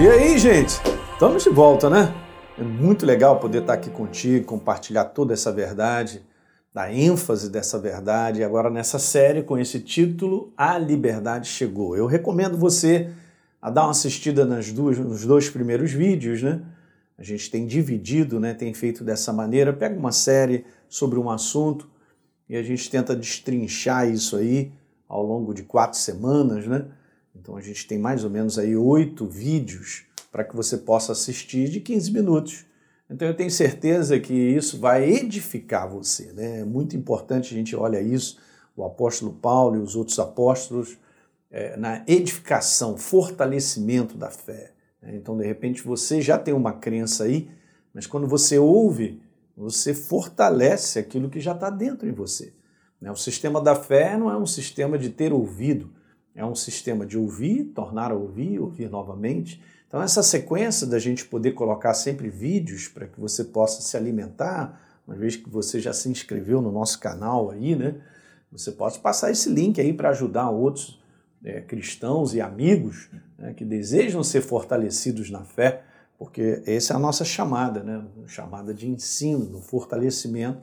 E 0.00 0.08
aí, 0.08 0.38
gente? 0.38 0.80
Estamos 1.12 1.44
de 1.44 1.50
volta, 1.50 1.90
né? 1.90 2.14
É 2.56 2.62
muito 2.62 3.04
legal 3.04 3.38
poder 3.38 3.60
estar 3.60 3.74
aqui 3.74 3.90
contigo, 3.90 4.46
compartilhar 4.46 5.04
toda 5.04 5.34
essa 5.34 5.52
verdade, 5.52 6.22
dar 6.72 6.90
ênfase 6.90 7.50
dessa 7.50 7.78
verdade, 7.78 8.42
agora 8.42 8.70
nessa 8.70 8.98
série 8.98 9.42
com 9.42 9.58
esse 9.58 9.78
título 9.78 10.54
A 10.56 10.78
Liberdade 10.78 11.48
Chegou. 11.48 11.94
Eu 11.94 12.06
recomendo 12.06 12.56
você 12.56 13.10
a 13.60 13.68
dar 13.68 13.82
uma 13.82 13.90
assistida 13.90 14.46
nas 14.46 14.72
duas, 14.72 14.98
nos 14.98 15.26
dois 15.26 15.50
primeiros 15.50 15.92
vídeos, 15.92 16.42
né? 16.42 16.62
A 17.18 17.22
gente 17.22 17.50
tem 17.50 17.66
dividido, 17.66 18.40
né? 18.40 18.54
Tem 18.54 18.72
feito 18.72 19.04
dessa 19.04 19.34
maneira. 19.34 19.70
Pega 19.70 19.98
uma 19.98 20.12
série 20.12 20.64
sobre 20.88 21.18
um 21.18 21.28
assunto 21.28 21.86
e 22.48 22.56
a 22.56 22.62
gente 22.62 22.90
tenta 22.90 23.14
destrinchar 23.14 24.08
isso 24.08 24.34
aí 24.34 24.72
ao 25.06 25.22
longo 25.22 25.52
de 25.52 25.62
quatro 25.62 25.98
semanas, 25.98 26.66
né? 26.66 26.86
Então 27.34 27.56
a 27.56 27.60
gente 27.60 27.86
tem 27.86 27.98
mais 27.98 28.24
ou 28.24 28.30
menos 28.30 28.58
aí 28.58 28.76
oito 28.76 29.26
vídeos 29.26 30.04
para 30.30 30.44
que 30.44 30.54
você 30.54 30.76
possa 30.76 31.12
assistir 31.12 31.68
de 31.68 31.80
15 31.80 32.12
minutos. 32.12 32.66
Então 33.08 33.26
eu 33.26 33.34
tenho 33.34 33.50
certeza 33.50 34.18
que 34.20 34.32
isso 34.32 34.78
vai 34.78 35.08
edificar 35.08 35.88
você. 35.88 36.32
Né? 36.32 36.60
É 36.60 36.64
muito 36.64 36.96
importante 36.96 37.52
a 37.52 37.56
gente 37.56 37.74
olha 37.74 38.00
isso, 38.00 38.38
o 38.76 38.84
apóstolo 38.84 39.32
Paulo 39.32 39.76
e 39.76 39.80
os 39.80 39.96
outros 39.96 40.18
apóstolos, 40.18 40.96
é, 41.50 41.76
na 41.76 42.04
edificação, 42.06 42.96
fortalecimento 42.96 44.16
da 44.16 44.30
fé. 44.30 44.72
Né? 45.02 45.16
Então, 45.16 45.36
de 45.36 45.44
repente, 45.44 45.82
você 45.82 46.22
já 46.22 46.38
tem 46.38 46.54
uma 46.54 46.72
crença 46.72 47.24
aí, 47.24 47.50
mas 47.92 48.06
quando 48.06 48.28
você 48.28 48.58
ouve, 48.58 49.20
você 49.56 49.92
fortalece 49.92 50.98
aquilo 50.98 51.28
que 51.28 51.40
já 51.40 51.52
está 51.52 51.68
dentro 51.68 52.08
em 52.08 52.12
você. 52.12 52.52
Né? 53.00 53.10
O 53.10 53.16
sistema 53.16 53.60
da 53.60 53.74
fé 53.74 54.16
não 54.16 54.30
é 54.30 54.36
um 54.36 54.46
sistema 54.46 54.96
de 54.96 55.10
ter 55.10 55.32
ouvido, 55.32 55.90
é 56.40 56.44
um 56.44 56.54
sistema 56.54 57.04
de 57.04 57.18
ouvir, 57.18 57.64
tornar 57.74 58.10
a 58.10 58.14
ouvir, 58.14 58.58
ouvir 58.58 58.90
novamente. 58.90 59.62
Então, 59.86 60.02
essa 60.02 60.22
sequência 60.22 60.86
da 60.86 60.98
gente 60.98 61.24
poder 61.24 61.52
colocar 61.52 61.92
sempre 61.94 62.30
vídeos 62.30 62.88
para 62.88 63.06
que 63.06 63.20
você 63.20 63.44
possa 63.44 63.82
se 63.82 63.96
alimentar, 63.96 64.80
uma 65.06 65.16
vez 65.16 65.36
que 65.36 65.50
você 65.50 65.80
já 65.80 65.92
se 65.92 66.08
inscreveu 66.08 66.62
no 66.62 66.72
nosso 66.72 66.98
canal 66.98 67.50
aí, 67.50 67.76
né? 67.76 67.96
Você 68.50 68.72
pode 68.72 68.98
passar 69.00 69.30
esse 69.30 69.50
link 69.50 69.80
aí 69.80 69.92
para 69.92 70.10
ajudar 70.10 70.50
outros 70.50 71.00
é, 71.44 71.60
cristãos 71.60 72.34
e 72.34 72.40
amigos 72.40 73.10
né, 73.38 73.52
que 73.54 73.64
desejam 73.64 74.22
ser 74.22 74.40
fortalecidos 74.40 75.30
na 75.30 75.44
fé, 75.44 75.82
porque 76.18 76.62
essa 76.66 76.94
é 76.94 76.96
a 76.96 76.98
nossa 76.98 77.24
chamada, 77.24 77.82
né? 77.82 78.04
Chamada 78.26 78.72
de 78.72 78.88
ensino, 78.88 79.44
do 79.46 79.60
fortalecimento, 79.60 80.62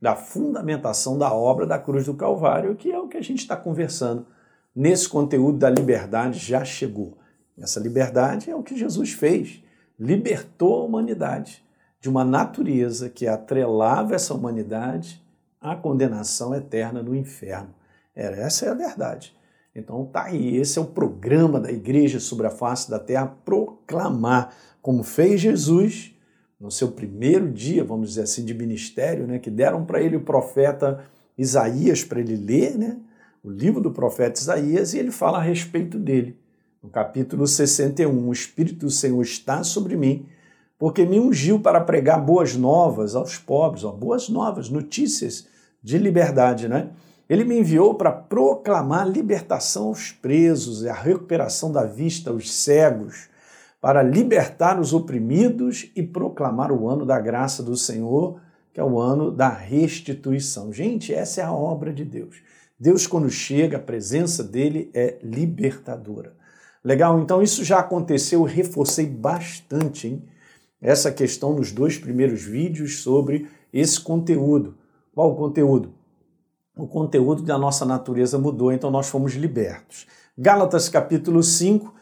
da 0.00 0.16
fundamentação 0.16 1.18
da 1.18 1.32
obra 1.32 1.66
da 1.66 1.78
cruz 1.78 2.06
do 2.06 2.14
Calvário, 2.14 2.74
que 2.74 2.90
é 2.90 2.98
o 2.98 3.08
que 3.08 3.18
a 3.18 3.22
gente 3.22 3.40
está 3.40 3.56
conversando 3.56 4.26
nesse 4.74 5.08
conteúdo 5.08 5.58
da 5.58 5.70
liberdade 5.70 6.38
já 6.38 6.64
chegou. 6.64 7.18
Essa 7.58 7.80
liberdade 7.80 8.50
é 8.50 8.56
o 8.56 8.62
que 8.62 8.76
Jesus 8.76 9.12
fez, 9.12 9.62
libertou 9.98 10.80
a 10.80 10.84
humanidade 10.84 11.62
de 12.00 12.08
uma 12.08 12.24
natureza 12.24 13.10
que 13.10 13.26
atrelava 13.26 14.14
essa 14.14 14.32
humanidade 14.32 15.22
à 15.60 15.76
condenação 15.76 16.54
eterna 16.54 17.02
no 17.02 17.14
inferno. 17.14 17.74
Essa 18.14 18.66
é 18.66 18.68
a 18.70 18.74
verdade. 18.74 19.36
Então 19.74 20.04
tá 20.06 20.24
aí, 20.24 20.56
esse 20.56 20.78
é 20.78 20.82
o 20.82 20.86
programa 20.86 21.60
da 21.60 21.70
igreja 21.70 22.18
sobre 22.18 22.46
a 22.46 22.50
face 22.50 22.90
da 22.90 22.98
terra, 22.98 23.36
proclamar 23.44 24.54
como 24.82 25.02
fez 25.02 25.40
Jesus 25.40 26.14
no 26.58 26.70
seu 26.70 26.92
primeiro 26.92 27.50
dia, 27.50 27.84
vamos 27.84 28.10
dizer 28.10 28.22
assim, 28.22 28.44
de 28.44 28.52
ministério, 28.52 29.26
né, 29.26 29.38
que 29.38 29.50
deram 29.50 29.84
para 29.84 30.00
ele 30.00 30.16
o 30.16 30.24
profeta 30.24 31.04
Isaías 31.36 32.04
para 32.04 32.20
ele 32.20 32.36
ler, 32.36 32.76
né, 32.76 32.98
o 33.42 33.50
livro 33.50 33.80
do 33.80 33.90
profeta 33.90 34.40
Isaías, 34.40 34.94
e 34.94 34.98
ele 34.98 35.10
fala 35.10 35.38
a 35.38 35.42
respeito 35.42 35.98
dele. 35.98 36.36
No 36.82 36.88
capítulo 36.88 37.46
61, 37.46 38.28
o 38.28 38.32
Espírito 38.32 38.86
do 38.86 38.90
Senhor 38.90 39.20
está 39.22 39.62
sobre 39.62 39.96
mim, 39.96 40.26
porque 40.78 41.04
me 41.04 41.20
ungiu 41.20 41.60
para 41.60 41.80
pregar 41.80 42.24
boas 42.24 42.56
novas 42.56 43.14
aos 43.14 43.36
pobres, 43.36 43.84
ó, 43.84 43.92
boas 43.92 44.28
novas, 44.28 44.70
notícias 44.70 45.46
de 45.82 45.98
liberdade, 45.98 46.68
né? 46.68 46.88
Ele 47.28 47.44
me 47.44 47.58
enviou 47.58 47.94
para 47.94 48.10
proclamar 48.10 49.08
libertação 49.08 49.88
aos 49.88 50.10
presos 50.10 50.82
e 50.82 50.88
a 50.88 50.94
recuperação 50.94 51.70
da 51.70 51.84
vista 51.84 52.30
aos 52.30 52.50
cegos, 52.50 53.28
para 53.80 54.02
libertar 54.02 54.78
os 54.78 54.92
oprimidos 54.92 55.90
e 55.96 56.02
proclamar 56.02 56.70
o 56.70 56.88
ano 56.88 57.06
da 57.06 57.18
graça 57.18 57.62
do 57.62 57.76
Senhor, 57.76 58.40
que 58.72 58.80
é 58.80 58.84
o 58.84 58.98
ano 58.98 59.30
da 59.30 59.48
restituição. 59.48 60.72
Gente, 60.72 61.14
essa 61.14 61.40
é 61.40 61.44
a 61.44 61.52
obra 61.52 61.92
de 61.92 62.04
Deus. 62.04 62.42
Deus, 62.80 63.06
quando 63.06 63.28
chega, 63.28 63.76
a 63.76 63.80
presença 63.80 64.42
dele 64.42 64.90
é 64.94 65.18
libertadora. 65.22 66.34
Legal? 66.82 67.20
Então, 67.20 67.42
isso 67.42 67.62
já 67.62 67.78
aconteceu, 67.78 68.40
eu 68.40 68.46
reforcei 68.46 69.06
bastante 69.06 70.08
hein? 70.08 70.24
essa 70.80 71.12
questão 71.12 71.52
nos 71.52 71.72
dois 71.72 71.98
primeiros 71.98 72.42
vídeos 72.42 73.02
sobre 73.02 73.46
esse 73.70 74.00
conteúdo. 74.00 74.78
Qual 75.14 75.30
o 75.30 75.36
conteúdo? 75.36 75.92
O 76.74 76.86
conteúdo 76.86 77.42
da 77.42 77.58
nossa 77.58 77.84
natureza 77.84 78.38
mudou, 78.38 78.72
então 78.72 78.90
nós 78.90 79.08
fomos 79.08 79.34
libertos. 79.34 80.06
Gálatas 80.38 80.88
capítulo 80.88 81.42
5, 81.42 81.92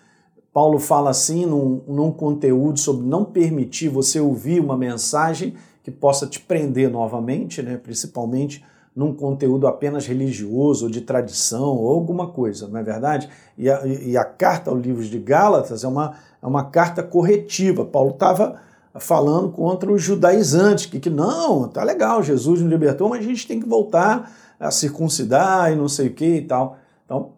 Paulo 0.52 0.78
fala 0.78 1.10
assim 1.10 1.44
num, 1.44 1.82
num 1.88 2.12
conteúdo 2.12 2.78
sobre 2.78 3.04
não 3.04 3.24
permitir 3.24 3.88
você 3.88 4.20
ouvir 4.20 4.60
uma 4.60 4.76
mensagem 4.76 5.56
que 5.82 5.90
possa 5.90 6.24
te 6.24 6.38
prender 6.38 6.88
novamente, 6.88 7.62
né? 7.62 7.76
principalmente 7.76 8.64
num 8.98 9.14
conteúdo 9.14 9.68
apenas 9.68 10.08
religioso 10.08 10.86
ou 10.86 10.90
de 10.90 11.00
tradição 11.00 11.76
ou 11.76 11.94
alguma 11.94 12.26
coisa, 12.26 12.66
não 12.66 12.80
é 12.80 12.82
verdade? 12.82 13.28
E 13.56 13.70
a, 13.70 13.86
e 13.86 14.16
a 14.16 14.24
carta 14.24 14.72
ao 14.72 14.76
livro 14.76 15.04
de 15.04 15.18
Gálatas 15.20 15.84
é 15.84 15.86
uma, 15.86 16.16
é 16.42 16.44
uma 16.44 16.64
carta 16.64 17.00
corretiva. 17.00 17.84
Paulo 17.84 18.10
estava 18.10 18.56
falando 18.98 19.50
contra 19.50 19.88
os 19.88 20.02
judaizantes, 20.02 20.86
que, 20.86 20.98
que 20.98 21.10
não, 21.10 21.68
tá 21.68 21.84
legal, 21.84 22.24
Jesus 22.24 22.60
nos 22.60 22.68
libertou, 22.68 23.08
mas 23.08 23.20
a 23.20 23.22
gente 23.22 23.46
tem 23.46 23.60
que 23.60 23.68
voltar 23.68 24.32
a 24.58 24.72
circuncidar 24.72 25.72
e 25.72 25.76
não 25.76 25.86
sei 25.86 26.08
o 26.08 26.12
que 26.12 26.38
e 26.38 26.42
tal. 26.42 26.76
Então, 27.04 27.30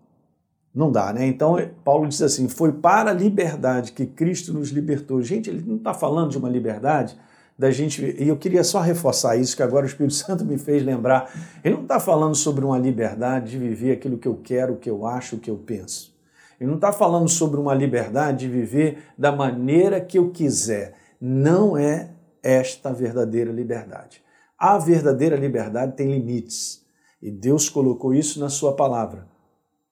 não 0.75 0.91
dá, 0.91 1.12
né? 1.12 1.27
Então, 1.27 1.59
Paulo 1.84 2.09
diz 2.09 2.22
assim: 2.22 2.48
foi 2.48 2.72
para 2.72 3.10
a 3.10 3.12
liberdade 3.12 3.92
que 3.92 4.06
Cristo 4.06 4.54
nos 4.54 4.71
libertou. 4.71 5.21
Gente, 5.21 5.50
ele 5.50 5.62
não 5.66 5.77
está 5.77 5.92
falando 5.92 6.31
de 6.31 6.38
uma 6.38 6.48
liberdade 6.48 7.19
da 7.60 7.71
gente. 7.71 8.03
E 8.19 8.26
eu 8.26 8.38
queria 8.38 8.65
só 8.65 8.81
reforçar 8.81 9.37
isso, 9.37 9.54
que 9.54 9.62
agora 9.62 9.84
o 9.84 9.87
Espírito 9.87 10.15
Santo 10.16 10.47
me 10.47 10.56
fez 10.56 10.82
lembrar. 10.82 11.31
Ele 11.62 11.75
não 11.75 11.82
está 11.82 12.00
falando 12.00 12.34
sobre 12.34 12.65
uma 12.65 12.78
liberdade 12.78 13.50
de 13.50 13.59
viver 13.59 13.93
aquilo 13.93 14.16
que 14.16 14.26
eu 14.26 14.41
quero, 14.43 14.72
o 14.72 14.76
que 14.78 14.88
eu 14.88 15.06
acho, 15.06 15.37
o 15.37 15.38
que 15.38 15.50
eu 15.50 15.59
penso. 15.59 16.16
Ele 16.59 16.71
não 16.71 16.76
está 16.76 16.91
falando 16.91 17.28
sobre 17.28 17.60
uma 17.60 17.75
liberdade 17.75 18.38
de 18.38 18.48
viver 18.48 19.03
da 19.16 19.31
maneira 19.31 20.00
que 20.00 20.16
eu 20.16 20.31
quiser. 20.31 20.94
Não 21.21 21.76
é 21.76 22.12
esta 22.43 22.88
a 22.88 22.93
verdadeira 22.93 23.53
liberdade. 23.53 24.22
A 24.59 24.78
verdadeira 24.78 25.37
liberdade 25.37 25.97
tem 25.97 26.10
limites. 26.10 26.82
E 27.21 27.31
Deus 27.31 27.69
colocou 27.69 28.15
isso 28.15 28.41
na 28.41 28.48
sua 28.48 28.75
palavra. 28.75 29.28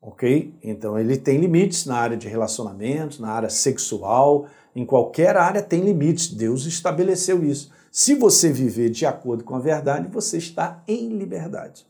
Ok? 0.00 0.54
Então 0.62 0.98
ele 0.98 1.18
tem 1.18 1.38
limites 1.38 1.84
na 1.84 1.96
área 1.96 2.16
de 2.16 2.28
relacionamentos, 2.28 3.18
na 3.18 3.30
área 3.30 3.50
sexual, 3.50 4.46
em 4.74 4.84
qualquer 4.84 5.36
área 5.36 5.62
tem 5.62 5.82
limites. 5.82 6.32
Deus 6.32 6.66
estabeleceu 6.66 7.44
isso. 7.44 7.70
Se 7.90 8.14
você 8.14 8.52
viver 8.52 8.90
de 8.90 9.06
acordo 9.06 9.44
com 9.44 9.54
a 9.54 9.60
verdade, 9.60 10.08
você 10.08 10.38
está 10.38 10.82
em 10.86 11.08
liberdade. 11.08 11.86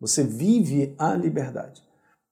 Você 0.00 0.22
vive 0.22 0.94
a 0.98 1.14
liberdade. 1.14 1.82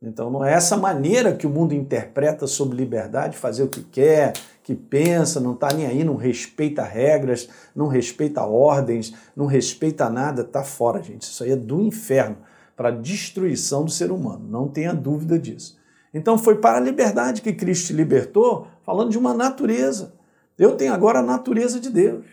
Então 0.03 0.31
não 0.31 0.45
é 0.45 0.53
essa 0.53 0.77
maneira 0.77 1.35
que 1.35 1.47
o 1.47 1.51
mundo 1.51 1.75
interpreta 1.75 2.47
sobre 2.47 2.77
liberdade, 2.77 3.37
fazer 3.37 3.63
o 3.63 3.69
que 3.69 3.83
quer, 3.83 4.35
que 4.63 4.75
pensa, 4.75 5.41
não 5.41 5.55
está 5.55 5.73
nem 5.73 5.87
aí, 5.87 6.05
não 6.05 6.17
respeita 6.17 6.83
regras, 6.83 7.49
não 7.75 7.87
respeita 7.87 8.45
ordens, 8.45 9.15
não 9.35 9.47
respeita 9.47 10.11
nada, 10.11 10.43
está 10.43 10.63
fora, 10.63 11.03
gente. 11.03 11.23
Isso 11.23 11.43
aí 11.43 11.53
é 11.53 11.57
do 11.57 11.81
inferno, 11.81 12.37
para 12.77 12.89
a 12.91 12.93
destruição 12.93 13.85
do 13.85 13.91
ser 13.91 14.13
humano, 14.13 14.47
não 14.49 14.69
tenha 14.69 14.93
dúvida 14.93 15.39
disso. 15.39 15.79
Então 16.17 16.39
foi 16.39 16.55
para 16.55 16.79
a 16.79 16.81
liberdade 16.81 17.43
que 17.43 17.53
Cristo 17.53 17.89
te 17.89 17.93
libertou, 17.93 18.69
falando 18.87 19.11
de 19.11 19.19
uma 19.19 19.35
natureza. 19.35 20.15
Eu 20.59 20.75
tenho 20.75 20.95
agora 20.95 21.19
a 21.19 21.23
natureza 21.23 21.79
de 21.79 21.91
Deus. 21.91 22.25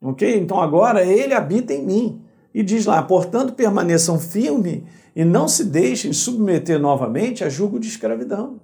Ok? 0.00 0.38
Então 0.38 0.58
agora 0.58 1.04
ele 1.04 1.34
habita 1.34 1.74
em 1.74 1.84
mim. 1.84 2.22
E 2.54 2.62
diz 2.62 2.86
lá, 2.86 3.02
portanto, 3.02 3.52
permaneçam 3.52 4.18
firmes 4.18 4.84
e 5.14 5.26
não 5.26 5.46
se 5.46 5.62
deixem 5.62 6.10
submeter 6.10 6.78
novamente 6.78 7.44
a 7.44 7.50
julgo 7.50 7.78
de 7.78 7.86
escravidão. 7.86 8.58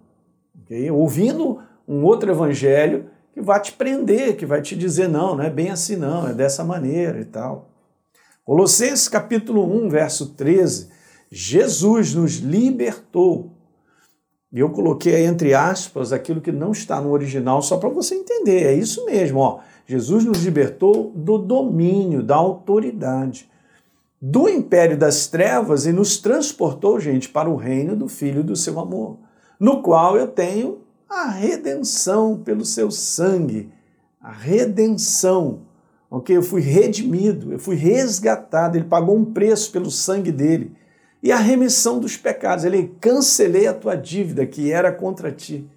Okay? 0.63 0.91
Ouvindo 0.91 1.61
um 1.87 2.03
outro 2.03 2.31
evangelho 2.31 3.11
que 3.35 3.43
vai 3.43 3.61
te 3.61 3.73
prender, 3.73 4.35
que 4.35 4.47
vai 4.47 4.63
te 4.63 4.75
dizer, 4.75 5.11
não, 5.11 5.37
não 5.37 5.45
é 5.45 5.51
bem 5.51 5.69
assim 5.69 5.97
não, 5.97 6.27
é 6.27 6.33
dessa 6.33 6.65
maneira 6.65 7.21
e 7.21 7.27
tal. 7.27 7.69
Colossenses 8.47 9.09
capítulo 9.09 9.63
1, 9.85 9.91
verso 9.91 10.31
13, 10.31 10.89
Jesus 11.31 12.15
nos 12.15 12.37
libertou 12.37 13.58
e 14.53 14.61
eu 14.61 14.71
coloquei 14.71 15.27
entre 15.27 15.53
aspas 15.55 16.13
aquilo 16.13 16.41
que 16.41 16.51
não 16.51 16.73
está 16.73 17.01
no 17.01 17.11
original, 17.11 17.61
só 17.61 17.77
para 17.77 17.89
você 17.89 18.15
entender. 18.15 18.65
É 18.65 18.73
isso 18.73 19.05
mesmo, 19.05 19.41
ó. 19.41 19.61
Jesus 19.87 20.25
nos 20.25 20.45
libertou 20.45 21.13
do 21.15 21.39
domínio, 21.39 22.23
da 22.23 22.37
autoridade, 22.37 23.49
do 24.21 24.49
império 24.49 24.99
das 24.99 25.27
trevas 25.27 25.87
e 25.87 25.93
nos 25.93 26.19
transportou, 26.19 26.99
gente, 26.99 27.29
para 27.29 27.49
o 27.49 27.57
reino 27.57 27.95
do 27.95 28.09
Filho 28.09 28.43
do 28.43 28.57
seu 28.57 28.79
amor, 28.81 29.19
no 29.59 29.83
qual 29.83 30.17
eu 30.17 30.27
tenho 30.29 30.81
A 31.09 31.31
redenção 31.31 32.37
pelo 32.37 32.67
seu 32.67 32.91
sangue. 32.91 33.71
A 34.21 34.31
redenção. 34.31 35.61
Ok? 36.11 36.37
Eu 36.37 36.43
fui 36.43 36.61
redimido, 36.61 37.51
eu 37.53 37.59
fui 37.59 37.77
resgatado, 37.77 38.77
ele 38.77 38.85
pagou 38.85 39.17
um 39.17 39.25
preço 39.25 39.73
pelo 39.73 39.91
sangue 39.91 40.31
dele. 40.31 40.73
E 41.23 41.33
a 41.33 41.37
remissão 41.37 41.99
dos 41.99 42.17
pecados. 42.17 42.65
Ele 42.65 42.95
cancelei 43.01 43.67
a 43.67 43.75
tua 43.75 43.97
dívida 43.97 44.47
que 44.47 44.71
era 44.71 44.93
contra 44.93 45.33
ti. 45.33 45.69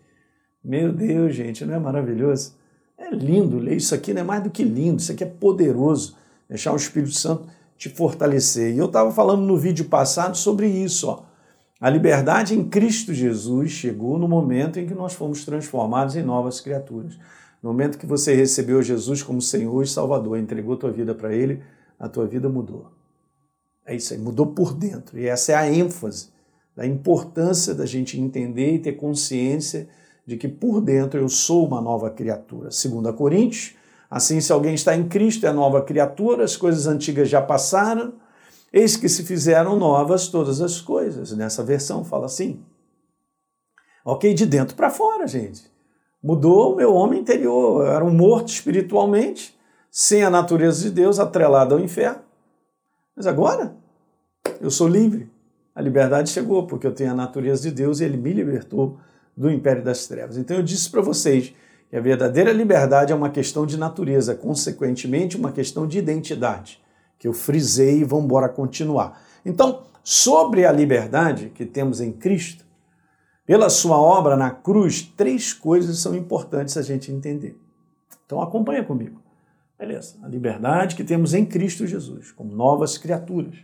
Meu 0.64 0.92
Deus, 0.92 1.36
gente, 1.36 1.66
não 1.66 1.74
é 1.74 1.80
maravilhoso? 1.80 2.56
É 2.98 3.10
lindo 3.10 3.58
ler 3.58 3.78
isso 3.78 3.96
aqui, 3.96 4.14
não 4.14 4.22
é 4.22 4.24
mais 4.24 4.44
do 4.44 4.52
que 4.52 4.64
lindo, 4.64 5.02
isso 5.02 5.12
aqui 5.12 5.24
é 5.24 5.28
poderoso. 5.28 6.16
Deixar 6.48 6.72
o 6.72 6.76
Espírito 6.76 7.14
Santo 7.14 7.48
te 7.76 7.90
fortalecer. 7.90 8.76
E 8.76 8.78
eu 8.78 8.86
estava 8.86 9.12
falando 9.12 9.42
no 9.42 9.58
vídeo 9.58 9.86
passado 9.86 10.38
sobre 10.38 10.68
isso. 10.68 11.08
Ó. 11.08 11.24
A 11.80 11.90
liberdade 11.90 12.54
em 12.54 12.64
Cristo 12.64 13.12
Jesus 13.12 13.72
chegou 13.72 14.20
no 14.20 14.28
momento 14.28 14.80
em 14.80 14.86
que 14.86 14.94
nós 14.94 15.14
fomos 15.14 15.44
transformados 15.44 16.16
em 16.16 16.22
novas 16.22 16.62
criaturas. 16.62 17.18
No 17.62 17.72
momento 17.72 17.98
que 17.98 18.06
você 18.06 18.36
recebeu 18.36 18.84
Jesus 18.84 19.24
como 19.24 19.42
Senhor 19.42 19.82
e 19.82 19.88
Salvador, 19.88 20.38
entregou 20.38 20.78
tua 20.78 20.92
vida 20.92 21.16
para 21.16 21.34
Ele, 21.34 21.64
a 22.00 22.08
tua 22.08 22.28
vida 22.28 22.48
mudou. 22.48 22.92
É 23.86 23.96
isso 23.96 24.14
aí, 24.14 24.20
mudou 24.20 24.48
por 24.48 24.74
dentro. 24.74 25.18
E 25.18 25.28
essa 25.28 25.54
é 25.54 25.56
a 25.56 25.72
ênfase 25.72 26.30
da 26.76 26.86
importância 26.86 27.74
da 27.74 27.86
gente 27.86 28.20
entender 28.20 28.76
e 28.76 28.80
ter 28.80 28.94
consciência 28.94 29.90
de 30.26 30.38
que 30.38 30.48
por 30.48 30.82
dentro 30.82 31.20
eu 31.20 31.28
sou 31.28 31.68
uma 31.68 31.82
nova 31.82 32.10
criatura. 32.10 32.70
2 32.70 33.16
Coríntios, 33.16 33.76
assim 34.10 34.40
se 34.40 34.52
alguém 34.52 34.74
está 34.74 34.96
em 34.96 35.08
Cristo 35.08 35.46
é 35.46 35.52
nova 35.52 35.82
criatura, 35.82 36.44
as 36.44 36.56
coisas 36.56 36.88
antigas 36.88 37.28
já 37.28 37.42
passaram, 37.42 38.14
eis 38.72 38.96
que 38.96 39.10
se 39.10 39.24
fizeram 39.24 39.76
novas 39.76 40.28
todas 40.28 40.62
as 40.62 40.80
coisas. 40.80 41.32
Nessa 41.36 41.64
versão 41.64 42.06
fala 42.06 42.26
assim. 42.26 42.64
Ok, 44.06 44.34
de 44.34 44.46
dentro 44.46 44.76
para 44.76 44.90
fora, 44.90 45.28
gente. 45.28 45.70
Mudou 46.24 46.74
o 46.74 46.76
meu 46.76 46.94
homem 46.94 47.20
interior, 47.20 47.86
eu 47.86 47.92
era 47.92 48.06
um 48.06 48.14
morto 48.14 48.50
espiritualmente, 48.50 49.58
sem 49.90 50.24
a 50.24 50.30
natureza 50.30 50.84
de 50.84 50.92
Deus, 50.92 51.20
atrelado 51.20 51.76
ao 51.76 51.82
inferno. 51.82 52.22
Mas 53.22 53.28
agora 53.28 53.76
eu 54.60 54.72
sou 54.72 54.88
livre. 54.88 55.30
A 55.76 55.82
liberdade 55.82 56.32
chegou 56.32 56.66
porque 56.66 56.88
eu 56.88 56.92
tenho 56.92 57.12
a 57.12 57.14
natureza 57.14 57.70
de 57.70 57.76
Deus 57.76 58.00
e 58.00 58.04
ele 58.04 58.18
me 58.18 58.34
libertou 58.34 58.98
do 59.38 59.48
império 59.48 59.84
das 59.84 60.08
trevas. 60.08 60.38
Então 60.38 60.58
eu 60.58 60.64
disse 60.64 60.90
para 60.90 61.04
vocês 61.04 61.54
que 61.88 61.96
a 61.96 62.02
verdadeira 62.02 62.52
liberdade 62.52 63.14
é 63.14 63.16
uma 63.16 63.30
questão 63.30 63.64
de 63.64 63.78
natureza, 63.78 64.34
consequentemente, 64.34 65.38
uma 65.38 65.52
questão 65.52 65.86
de 65.86 66.00
identidade, 66.00 66.82
que 67.20 67.28
eu 67.28 67.34
frisei 67.34 68.00
e 68.00 68.04
vamos 68.04 68.26
embora 68.26 68.50
continuar. 68.50 69.22
Então, 69.46 69.84
sobre 70.04 70.66
a 70.66 70.72
liberdade 70.72 71.52
que 71.54 71.64
temos 71.64 72.02
em 72.02 72.12
Cristo, 72.12 72.66
pela 73.46 73.70
sua 73.70 74.02
obra 74.02 74.36
na 74.36 74.50
cruz, 74.50 75.04
três 75.16 75.54
coisas 75.54 76.00
são 76.00 76.16
importantes 76.16 76.76
a 76.76 76.82
gente 76.82 77.12
entender. 77.12 77.56
Então 78.26 78.42
acompanha 78.42 78.84
comigo. 78.84 79.22
Beleza, 79.82 80.14
a 80.22 80.28
liberdade 80.28 80.96
que 80.96 81.04
temos 81.04 81.34
em 81.34 81.44
Cristo 81.44 81.88
Jesus, 81.88 82.32
como 82.32 82.56
novas 82.56 83.00
criaturas. 83.00 83.56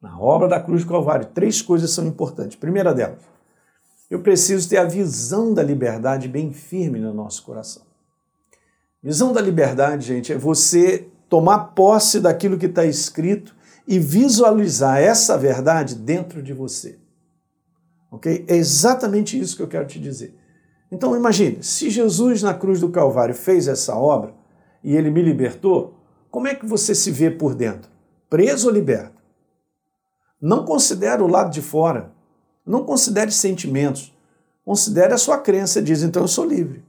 Na 0.00 0.16
obra 0.16 0.46
da 0.46 0.60
cruz 0.60 0.84
do 0.84 0.88
Calvário, 0.88 1.30
três 1.34 1.60
coisas 1.60 1.90
são 1.90 2.06
importantes. 2.06 2.56
Primeira 2.56 2.94
delas, 2.94 3.18
eu 4.08 4.20
preciso 4.20 4.68
ter 4.68 4.76
a 4.76 4.84
visão 4.84 5.52
da 5.52 5.60
liberdade 5.60 6.28
bem 6.28 6.52
firme 6.52 7.00
no 7.00 7.12
nosso 7.12 7.42
coração. 7.42 7.82
Visão 9.02 9.32
da 9.32 9.40
liberdade, 9.40 10.06
gente, 10.06 10.32
é 10.32 10.38
você 10.38 11.08
tomar 11.28 11.72
posse 11.74 12.20
daquilo 12.20 12.56
que 12.56 12.66
está 12.66 12.84
escrito 12.84 13.52
e 13.84 13.98
visualizar 13.98 15.00
essa 15.00 15.36
verdade 15.36 15.96
dentro 15.96 16.40
de 16.40 16.52
você. 16.52 17.00
Ok? 18.12 18.44
É 18.46 18.54
exatamente 18.54 19.36
isso 19.36 19.56
que 19.56 19.62
eu 19.64 19.68
quero 19.68 19.88
te 19.88 19.98
dizer. 19.98 20.38
Então 20.88 21.16
imagine, 21.16 21.64
se 21.64 21.90
Jesus 21.90 22.44
na 22.44 22.54
cruz 22.54 22.80
do 22.80 22.90
Calvário 22.90 23.34
fez 23.34 23.66
essa 23.66 23.96
obra 23.96 24.40
e 24.82 24.96
ele 24.96 25.10
me 25.10 25.22
libertou, 25.22 25.94
como 26.30 26.48
é 26.48 26.54
que 26.54 26.66
você 26.66 26.94
se 26.94 27.10
vê 27.10 27.30
por 27.30 27.54
dentro? 27.54 27.90
Preso 28.28 28.68
ou 28.68 28.74
liberto? 28.74 29.22
Não 30.40 30.64
considere 30.64 31.22
o 31.22 31.28
lado 31.28 31.50
de 31.50 31.62
fora. 31.62 32.10
Não 32.64 32.84
considere 32.84 33.32
sentimentos, 33.32 34.12
considere 34.64 35.12
a 35.12 35.18
sua 35.18 35.38
crença, 35.38 35.82
diz, 35.82 36.02
então 36.02 36.22
eu 36.22 36.28
sou 36.28 36.44
livre. 36.44 36.82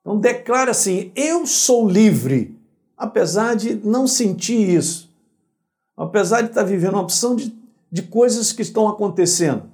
Então 0.00 0.18
declara 0.18 0.70
assim, 0.70 1.10
eu 1.14 1.46
sou 1.46 1.88
livre, 1.88 2.56
apesar 2.96 3.56
de 3.56 3.74
não 3.74 4.06
sentir 4.06 4.68
isso, 4.68 5.12
apesar 5.96 6.42
de 6.42 6.48
estar 6.48 6.62
vivendo 6.62 6.94
uma 6.94 7.02
opção 7.02 7.34
de, 7.34 7.54
de 7.90 8.02
coisas 8.02 8.52
que 8.52 8.62
estão 8.62 8.88
acontecendo 8.88 9.64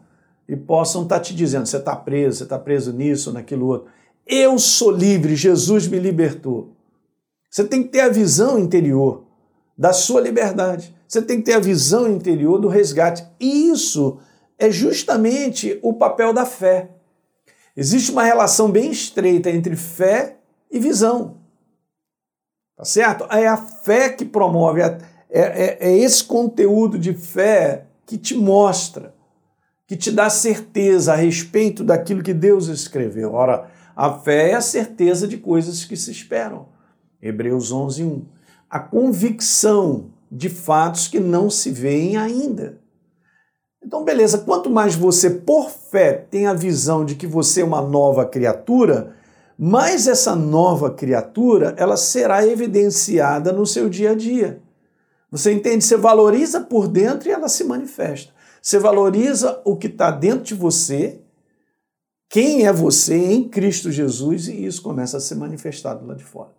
e 0.48 0.56
possam 0.56 1.02
estar 1.02 1.20
te 1.20 1.34
dizendo, 1.34 1.66
você 1.66 1.76
está 1.76 1.94
preso, 1.94 2.38
você 2.38 2.44
está 2.44 2.58
preso 2.58 2.92
nisso, 2.92 3.32
naquilo 3.32 3.66
outro. 3.66 3.90
Eu 4.26 4.58
sou 4.58 4.90
livre, 4.90 5.36
Jesus 5.36 5.86
me 5.86 5.98
libertou. 5.98 6.75
Você 7.56 7.64
tem 7.64 7.82
que 7.82 7.88
ter 7.88 8.00
a 8.00 8.10
visão 8.10 8.58
interior 8.58 9.24
da 9.78 9.90
sua 9.90 10.20
liberdade. 10.20 10.94
Você 11.08 11.22
tem 11.22 11.38
que 11.38 11.44
ter 11.44 11.54
a 11.54 11.58
visão 11.58 12.06
interior 12.06 12.60
do 12.60 12.68
resgate. 12.68 13.26
E 13.40 13.70
isso 13.70 14.18
é 14.58 14.70
justamente 14.70 15.78
o 15.82 15.94
papel 15.94 16.34
da 16.34 16.44
fé. 16.44 16.90
Existe 17.74 18.12
uma 18.12 18.24
relação 18.24 18.70
bem 18.70 18.90
estreita 18.90 19.48
entre 19.48 19.74
fé 19.74 20.36
e 20.70 20.78
visão. 20.78 21.38
Tá 22.76 22.84
certo? 22.84 23.24
É 23.30 23.46
a 23.46 23.56
fé 23.56 24.10
que 24.10 24.26
promove, 24.26 24.82
é, 24.82 24.98
é, 25.30 25.78
é 25.80 25.96
esse 25.96 26.24
conteúdo 26.24 26.98
de 26.98 27.14
fé 27.14 27.86
que 28.04 28.18
te 28.18 28.34
mostra, 28.34 29.14
que 29.86 29.96
te 29.96 30.10
dá 30.10 30.28
certeza 30.28 31.14
a 31.14 31.16
respeito 31.16 31.82
daquilo 31.82 32.22
que 32.22 32.34
Deus 32.34 32.68
escreveu. 32.68 33.32
Ora, 33.32 33.70
a 33.96 34.12
fé 34.12 34.50
é 34.50 34.54
a 34.56 34.60
certeza 34.60 35.26
de 35.26 35.38
coisas 35.38 35.86
que 35.86 35.96
se 35.96 36.10
esperam. 36.10 36.75
Hebreus 37.20 37.72
11, 37.72 38.04
1. 38.04 38.26
A 38.68 38.80
convicção 38.80 40.10
de 40.30 40.48
fatos 40.48 41.08
que 41.08 41.20
não 41.20 41.48
se 41.48 41.70
veem 41.70 42.16
ainda. 42.16 42.80
Então, 43.82 44.04
beleza, 44.04 44.38
quanto 44.38 44.68
mais 44.68 44.96
você, 44.96 45.30
por 45.30 45.70
fé, 45.70 46.12
tem 46.12 46.46
a 46.46 46.54
visão 46.54 47.04
de 47.04 47.14
que 47.14 47.26
você 47.26 47.60
é 47.60 47.64
uma 47.64 47.80
nova 47.80 48.26
criatura, 48.26 49.14
mais 49.56 50.08
essa 50.08 50.34
nova 50.34 50.90
criatura 50.90 51.74
ela 51.78 51.96
será 51.96 52.44
evidenciada 52.44 53.52
no 53.52 53.64
seu 53.64 53.88
dia 53.88 54.10
a 54.10 54.14
dia. 54.14 54.60
Você 55.30 55.52
entende? 55.52 55.84
Você 55.84 55.96
valoriza 55.96 56.60
por 56.60 56.88
dentro 56.88 57.28
e 57.28 57.32
ela 57.32 57.48
se 57.48 57.62
manifesta. 57.62 58.32
Você 58.60 58.78
valoriza 58.78 59.60
o 59.64 59.76
que 59.76 59.86
está 59.86 60.10
dentro 60.10 60.42
de 60.42 60.54
você, 60.54 61.20
quem 62.28 62.66
é 62.66 62.72
você 62.72 63.16
em 63.16 63.48
Cristo 63.48 63.92
Jesus, 63.92 64.48
e 64.48 64.66
isso 64.66 64.82
começa 64.82 65.18
a 65.18 65.20
ser 65.20 65.36
manifestado 65.36 66.04
lá 66.04 66.14
de 66.14 66.24
fora. 66.24 66.55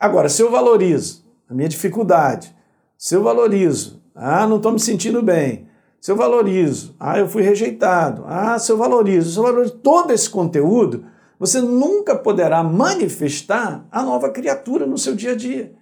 Agora, 0.00 0.30
se 0.30 0.40
eu 0.40 0.50
valorizo 0.50 1.22
a 1.46 1.52
minha 1.52 1.68
dificuldade, 1.68 2.56
se 2.96 3.14
eu 3.14 3.22
valorizo, 3.22 4.02
ah, 4.14 4.46
não 4.46 4.56
estou 4.56 4.72
me 4.72 4.80
sentindo 4.80 5.22
bem, 5.22 5.68
se 6.00 6.10
eu 6.10 6.16
valorizo, 6.16 6.96
ah, 6.98 7.18
eu 7.18 7.28
fui 7.28 7.42
rejeitado, 7.42 8.24
ah, 8.26 8.58
se 8.58 8.72
eu 8.72 8.78
valorizo, 8.78 9.30
se 9.30 9.38
eu 9.38 9.42
valorizo 9.42 9.74
todo 9.74 10.10
esse 10.10 10.30
conteúdo, 10.30 11.04
você 11.38 11.60
nunca 11.60 12.16
poderá 12.16 12.62
manifestar 12.62 13.86
a 13.92 14.02
nova 14.02 14.30
criatura 14.30 14.86
no 14.86 14.96
seu 14.96 15.14
dia 15.14 15.32
a 15.32 15.36
dia. 15.36 15.74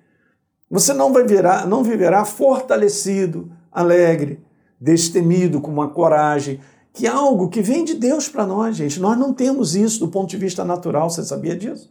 Você 0.68 0.92
não, 0.92 1.12
vai 1.12 1.24
virar, 1.24 1.68
não 1.68 1.84
viverá 1.84 2.24
fortalecido, 2.24 3.50
alegre, 3.70 4.42
destemido, 4.80 5.60
com 5.60 5.70
uma 5.70 5.90
coragem, 5.90 6.60
que 6.92 7.06
é 7.06 7.10
algo 7.10 7.48
que 7.48 7.62
vem 7.62 7.84
de 7.84 7.94
Deus 7.94 8.28
para 8.28 8.44
nós, 8.44 8.76
gente. 8.76 8.98
Nós 8.98 9.16
não 9.16 9.32
temos 9.32 9.76
isso 9.76 10.00
do 10.00 10.08
ponto 10.08 10.28
de 10.28 10.36
vista 10.36 10.64
natural, 10.64 11.08
você 11.08 11.22
sabia 11.22 11.56
disso? 11.56 11.88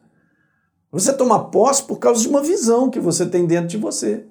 Você 0.92 1.14
toma 1.14 1.50
posse 1.50 1.84
por 1.84 2.00
causa 2.00 2.22
de 2.22 2.28
uma 2.28 2.42
visão 2.42 2.90
que 2.90 3.00
você 3.00 3.26
tem 3.26 3.46
dentro 3.46 3.68
de 3.68 3.78
você. 3.78 4.26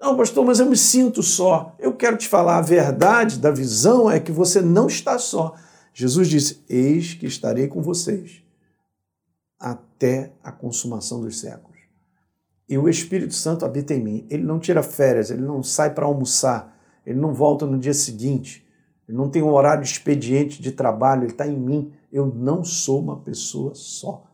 Não, 0.00 0.16
pastor, 0.16 0.44
mas 0.44 0.58
eu 0.58 0.66
me 0.66 0.76
sinto 0.76 1.22
só. 1.22 1.76
Eu 1.78 1.94
quero 1.94 2.16
te 2.16 2.26
falar, 2.26 2.58
a 2.58 2.62
verdade 2.62 3.38
da 3.38 3.52
visão 3.52 4.10
é 4.10 4.18
que 4.18 4.32
você 4.32 4.60
não 4.60 4.88
está 4.88 5.16
só. 5.16 5.54
Jesus 5.94 6.28
disse: 6.28 6.60
Eis 6.68 7.14
que 7.14 7.26
estarei 7.26 7.68
com 7.68 7.80
vocês 7.80 8.42
até 9.60 10.32
a 10.42 10.50
consumação 10.50 11.20
dos 11.20 11.38
séculos. 11.38 11.78
E 12.68 12.76
o 12.76 12.88
Espírito 12.88 13.34
Santo 13.34 13.64
habita 13.64 13.94
em 13.94 14.02
mim. 14.02 14.26
Ele 14.28 14.42
não 14.42 14.58
tira 14.58 14.82
férias, 14.82 15.30
ele 15.30 15.42
não 15.42 15.62
sai 15.62 15.94
para 15.94 16.04
almoçar, 16.06 16.76
ele 17.06 17.20
não 17.20 17.32
volta 17.32 17.64
no 17.64 17.78
dia 17.78 17.94
seguinte, 17.94 18.66
ele 19.06 19.16
não 19.16 19.28
tem 19.28 19.42
um 19.42 19.52
horário 19.52 19.84
expediente 19.84 20.60
de 20.60 20.72
trabalho, 20.72 21.22
ele 21.22 21.32
está 21.32 21.46
em 21.46 21.56
mim. 21.56 21.92
Eu 22.10 22.26
não 22.26 22.64
sou 22.64 23.00
uma 23.00 23.20
pessoa 23.20 23.72
só. 23.74 24.24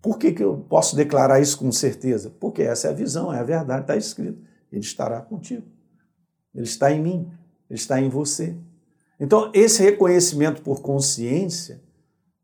Por 0.00 0.18
que, 0.18 0.32
que 0.32 0.42
eu 0.42 0.64
posso 0.68 0.94
declarar 0.94 1.40
isso 1.40 1.58
com 1.58 1.72
certeza? 1.72 2.30
Porque 2.38 2.62
essa 2.62 2.88
é 2.88 2.90
a 2.90 2.94
visão, 2.94 3.32
é 3.32 3.38
a 3.40 3.44
verdade, 3.44 3.82
está 3.82 3.96
escrito. 3.96 4.40
Ele 4.70 4.82
estará 4.82 5.20
contigo. 5.20 5.66
Ele 6.54 6.64
está 6.64 6.92
em 6.92 7.02
mim, 7.02 7.30
ele 7.68 7.78
está 7.78 8.00
em 8.00 8.08
você. 8.08 8.56
Então, 9.18 9.50
esse 9.52 9.82
reconhecimento 9.82 10.62
por 10.62 10.80
consciência, 10.80 11.80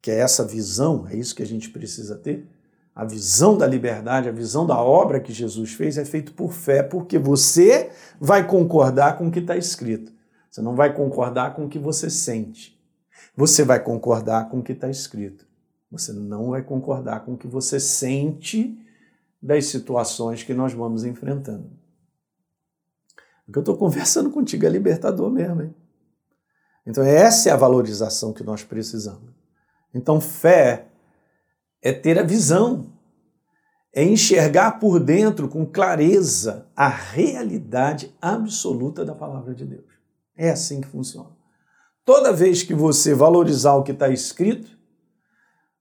que 0.03 0.11
é 0.11 0.19
essa 0.19 0.45
visão, 0.45 1.07
é 1.09 1.17
isso 1.17 1.35
que 1.35 1.43
a 1.43 1.47
gente 1.47 1.71
precisa 1.71 2.17
ter. 2.17 2.49
A 2.95 3.05
visão 3.05 3.57
da 3.57 3.67
liberdade, 3.67 4.29
a 4.29 4.33
visão 4.33 4.67
da 4.67 4.81
obra 4.81 5.21
que 5.21 5.33
Jesus 5.33 5.73
fez 5.73 5.99
é 5.99 6.05
feito 6.05 6.33
por 6.33 6.53
fé, 6.53 6.83
porque 6.83 7.19
você 7.19 7.91
vai 8.21 8.47
concordar 8.47 9.19
com 9.19 9.29
o 9.29 9.31
que 9.31 9.41
está 9.41 9.57
escrito. 9.57 10.13
Você 10.51 10.61
não 10.63 10.77
vai 10.77 10.95
concordar 10.95 11.55
com 11.55 11.65
o 11.65 11.69
que 11.69 11.79
você 11.79 12.09
sente. 12.09 12.79
Você 13.37 13.65
vai 13.65 13.83
concordar 13.83 14.49
com 14.49 14.59
o 14.59 14.63
que 14.63 14.73
está 14.73 14.89
escrito. 14.89 15.45
Você 15.95 16.13
não 16.13 16.51
vai 16.51 16.63
concordar 16.63 17.25
com 17.25 17.35
o 17.35 17.39
que 17.39 17.47
você 17.47 17.79
sente 17.79 18.77
das 19.41 19.67
situações 19.67 20.43
que 20.43 20.53
nós 20.53 20.73
vamos 20.73 21.05
enfrentando. 21.05 21.71
O 23.47 23.53
que 23.53 23.59
eu 23.59 23.63
estou 23.63 23.77
conversando 23.77 24.31
contigo 24.31 24.67
é 24.67 24.69
libertador 24.69 25.31
mesmo. 25.31 25.63
Hein? 25.63 25.75
Então, 26.85 27.05
essa 27.05 27.49
é 27.49 27.53
a 27.53 27.57
valorização 27.57 28.33
que 28.33 28.43
nós 28.43 28.65
precisamos. 28.65 29.33
Então, 29.95 30.21
fé 30.21 30.89
é 31.81 31.93
ter 31.93 32.19
a 32.19 32.25
visão, 32.25 32.93
é 33.93 34.03
enxergar 34.03 34.81
por 34.81 34.99
dentro 34.99 35.49
com 35.49 35.65
clareza 35.65 36.67
a 36.75 36.89
realidade 36.89 38.13
absoluta 38.21 39.05
da 39.05 39.15
palavra 39.15 39.55
de 39.55 39.65
Deus. 39.65 39.85
É 40.37 40.51
assim 40.51 40.81
que 40.81 40.89
funciona. 40.89 41.31
Toda 42.05 42.33
vez 42.33 42.65
que 42.65 42.75
você 42.75 43.15
valorizar 43.15 43.75
o 43.75 43.85
que 43.85 43.93
está 43.93 44.09
escrito, 44.09 44.77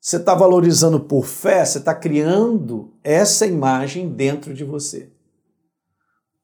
você 0.03 0.17
está 0.17 0.36
valorizando 0.36 1.00
por 1.00 1.25
fé, 1.25 1.63
você 1.63 1.77
está 1.77 1.95
criando 1.95 2.91
essa 3.01 3.48
imagem 3.48 4.10
dentro 4.10 4.53
de 4.53 4.65
você. 4.65 5.10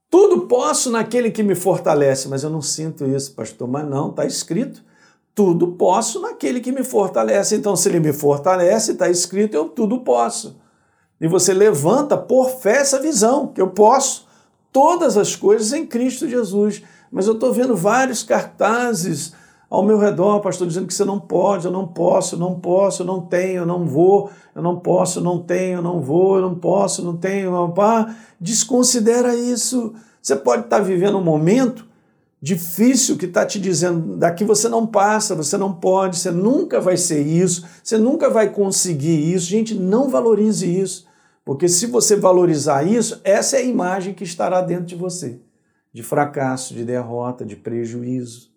Tudo 0.10 0.48
posso 0.48 0.90
naquele 0.90 1.30
que 1.30 1.44
me 1.44 1.56
fortalece, 1.56 2.30
mas 2.30 2.42
eu 2.42 2.50
não 2.50 2.62
sinto 2.62 3.06
isso, 3.06 3.36
pastor. 3.36 3.68
Mas 3.68 3.86
não, 3.86 4.12
está 4.12 4.26
escrito. 4.26 4.82
Tudo 5.36 5.74
posso 5.74 6.22
naquele 6.22 6.62
que 6.62 6.72
me 6.72 6.86
fortalece. 6.86 7.58
Então, 7.58 7.76
se 7.76 7.90
ele 7.90 8.00
me 8.00 8.14
fortalece, 8.14 8.94
está 8.94 9.10
escrito, 9.10 9.56
eu 9.56 9.68
tudo 9.68 10.00
posso. 10.06 10.56
E 11.20 11.28
você 11.28 11.54
levanta 11.54 12.18
por 12.18 12.50
fé 12.62 12.78
essa 12.78 12.98
visão, 12.98 13.48
que 13.48 13.60
eu 13.60 13.72
posso 13.72 14.26
todas 14.72 15.18
as 15.18 15.36
coisas 15.36 15.74
em 15.74 15.86
Cristo 15.86 16.30
Jesus. 16.30 16.82
Mas 17.12 17.28
eu 17.28 17.34
estou 17.34 17.52
vendo 17.52 17.76
vários 17.76 18.24
cartazes 18.24 19.34
ao 19.70 19.84
meu 19.84 20.00
redor, 20.00 20.40
pastor, 20.40 20.68
dizendo 20.68 20.88
que 20.88 20.94
você 20.94 21.06
não 21.06 21.20
pode, 21.20 21.66
eu 21.66 21.72
não 21.72 21.88
posso, 21.88 22.36
eu 22.36 22.40
não 22.40 22.60
posso, 22.60 23.04
eu 23.04 23.06
não 23.06 23.22
tenho, 23.22 23.62
eu 23.62 23.66
não 23.66 23.86
vou, 23.86 24.32
eu 24.56 24.62
não 24.62 24.80
posso, 24.80 25.20
eu 25.20 25.24
não 25.24 25.40
tenho, 25.40 25.78
eu 25.78 25.82
não 25.82 26.02
vou, 26.02 26.38
eu 26.38 26.42
não 26.42 26.56
posso, 26.56 27.02
eu 27.02 27.06
não 27.06 27.16
tenho. 27.16 27.70
Pá. 27.70 28.16
Desconsidera 28.40 29.36
isso. 29.36 29.94
Você 30.22 30.36
pode 30.36 30.64
estar 30.64 30.80
vivendo 30.80 31.18
um 31.18 31.24
momento 31.24 31.86
difícil 32.42 33.18
que 33.18 33.26
está 33.26 33.46
te 33.46 33.60
dizendo 33.60 34.16
daqui 34.16 34.44
você 34.44 34.70
não 34.70 34.88
passa, 34.88 35.36
você 35.36 35.58
não 35.58 35.74
pode, 35.74 36.18
você 36.18 36.32
nunca 36.32 36.80
vai 36.80 36.96
ser 36.96 37.22
isso, 37.22 37.66
você 37.84 37.98
nunca 37.98 38.30
vai 38.30 38.50
conseguir 38.50 39.34
isso. 39.34 39.46
Gente, 39.46 39.76
não 39.76 40.10
valorize 40.10 40.66
isso, 40.66 41.06
porque 41.46 41.68
se 41.68 41.86
você 41.86 42.16
valorizar 42.16 42.84
isso, 42.84 43.20
essa 43.24 43.58
é 43.58 43.60
a 43.60 43.64
imagem 43.64 44.14
que 44.14 44.24
estará 44.24 44.62
dentro 44.62 44.86
de 44.86 44.96
você 44.96 45.40
de 45.92 46.04
fracasso, 46.04 46.74
de 46.74 46.84
derrota, 46.84 47.46
de 47.46 47.56
prejuízo. 47.56 48.49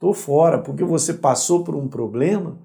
Estou 0.00 0.14
fora 0.14 0.56
porque 0.56 0.82
você 0.82 1.12
passou 1.12 1.62
por 1.62 1.76
um 1.76 1.86
problema 1.86 2.56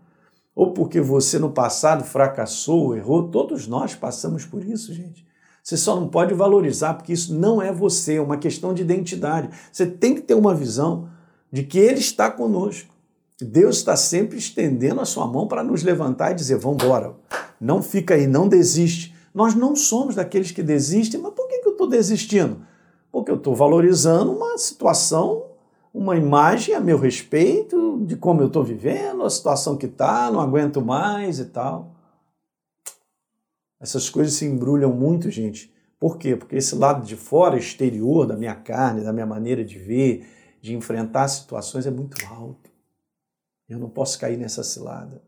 ou 0.55 0.71
porque 0.71 1.01
você 1.01 1.37
no 1.37 1.51
passado 1.51 2.05
fracassou, 2.05 2.95
errou. 2.95 3.27
Todos 3.27 3.67
nós 3.67 3.93
passamos 3.93 4.45
por 4.45 4.63
isso, 4.63 4.93
gente. 4.93 5.27
Você 5.61 5.75
só 5.75 5.99
não 5.99 6.07
pode 6.07 6.33
valorizar 6.33 6.93
porque 6.93 7.11
isso 7.11 7.35
não 7.35 7.61
é 7.61 7.73
você, 7.73 8.15
é 8.15 8.21
uma 8.21 8.37
questão 8.37 8.73
de 8.73 8.83
identidade. 8.83 9.49
Você 9.69 9.85
tem 9.85 10.15
que 10.15 10.21
ter 10.21 10.33
uma 10.33 10.55
visão 10.55 11.09
de 11.51 11.63
que 11.63 11.77
Ele 11.77 11.99
está 11.99 12.31
conosco. 12.31 12.95
Deus 13.41 13.75
está 13.79 13.97
sempre 13.97 14.37
estendendo 14.37 15.01
a 15.01 15.05
sua 15.05 15.27
mão 15.27 15.45
para 15.45 15.61
nos 15.61 15.83
levantar 15.83 16.31
e 16.31 16.35
dizer: 16.35 16.57
vamos 16.57 16.81
embora, 16.81 17.15
não 17.59 17.83
fica 17.83 18.13
aí, 18.13 18.27
não 18.27 18.47
desiste. 18.47 19.13
Nós 19.33 19.53
não 19.53 19.75
somos 19.75 20.15
daqueles 20.15 20.51
que 20.51 20.63
desistem, 20.63 21.19
mas 21.19 21.33
por 21.33 21.49
que, 21.49 21.61
eu 21.65 21.71
estou 21.71 21.89
desistindo? 21.89 22.61
Porque 23.11 23.29
eu 23.29 23.35
estou 23.35 23.53
valorizando 23.53 24.31
uma 24.31 24.57
situação, 24.57 25.43
uma 25.95 26.17
imagem 26.17 26.75
a 26.75 26.81
meu 26.81 26.99
respeito 26.99 28.05
de 28.05 28.17
como 28.17 28.41
eu 28.41 28.47
estou 28.47 28.65
vivendo, 28.65 29.23
a 29.23 29.29
situação 29.29 29.77
que 29.77 29.85
está, 29.85 30.29
não 30.29 30.41
aguento 30.41 30.81
mais 30.81 31.39
e 31.39 31.45
tal. 31.45 31.95
Essas 33.79 34.09
coisas 34.09 34.33
se 34.33 34.45
embrulham 34.45 34.91
muito, 34.91 35.31
gente. 35.31 35.73
Por 35.97 36.17
quê? 36.17 36.35
Porque 36.35 36.57
esse 36.57 36.75
lado 36.75 37.05
de 37.05 37.15
fora, 37.15 37.57
exterior 37.57 38.27
da 38.27 38.35
minha 38.35 38.55
carne, 38.55 39.05
da 39.05 39.13
minha 39.13 39.25
maneira 39.25 39.63
de 39.63 39.79
ver, 39.79 40.27
de 40.61 40.75
enfrentar 40.75 41.29
situações 41.29 41.85
é 41.85 41.91
muito 41.91 42.17
alto. 42.25 42.69
Eu 43.69 43.79
não 43.79 43.89
posso 43.89 44.19
cair 44.19 44.37
nessa 44.37 44.65
cilada. 44.65 45.23